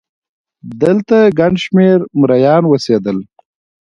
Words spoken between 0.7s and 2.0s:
دلته ګڼ شمېر